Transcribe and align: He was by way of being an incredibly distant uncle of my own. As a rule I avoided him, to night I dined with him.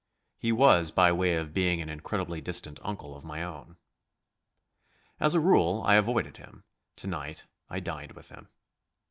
He 0.39 0.51
was 0.51 0.89
by 0.89 1.11
way 1.11 1.35
of 1.35 1.53
being 1.53 1.79
an 1.79 1.87
incredibly 1.87 2.41
distant 2.41 2.79
uncle 2.81 3.15
of 3.15 3.23
my 3.23 3.43
own. 3.43 3.77
As 5.19 5.35
a 5.35 5.39
rule 5.39 5.83
I 5.85 5.93
avoided 5.93 6.37
him, 6.37 6.63
to 6.95 7.05
night 7.05 7.45
I 7.69 7.81
dined 7.81 8.13
with 8.13 8.29
him. 8.29 8.49